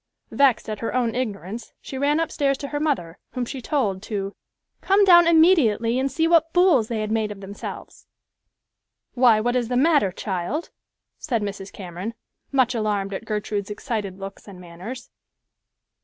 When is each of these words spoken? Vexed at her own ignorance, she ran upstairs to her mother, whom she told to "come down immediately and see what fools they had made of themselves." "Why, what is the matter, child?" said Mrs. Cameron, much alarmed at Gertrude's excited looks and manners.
Vexed 0.31 0.67
at 0.67 0.79
her 0.79 0.95
own 0.95 1.13
ignorance, 1.13 1.73
she 1.79 1.95
ran 1.95 2.19
upstairs 2.19 2.57
to 2.57 2.69
her 2.69 2.79
mother, 2.79 3.19
whom 3.33 3.45
she 3.45 3.61
told 3.61 4.01
to 4.01 4.35
"come 4.81 5.05
down 5.05 5.27
immediately 5.27 5.99
and 5.99 6.11
see 6.11 6.27
what 6.27 6.51
fools 6.55 6.87
they 6.87 7.01
had 7.01 7.11
made 7.11 7.31
of 7.31 7.39
themselves." 7.39 8.07
"Why, 9.13 9.39
what 9.39 9.55
is 9.55 9.67
the 9.67 9.77
matter, 9.77 10.11
child?" 10.11 10.71
said 11.19 11.43
Mrs. 11.43 11.71
Cameron, 11.71 12.15
much 12.51 12.73
alarmed 12.73 13.13
at 13.13 13.25
Gertrude's 13.25 13.69
excited 13.69 14.17
looks 14.17 14.47
and 14.47 14.59
manners. 14.59 15.11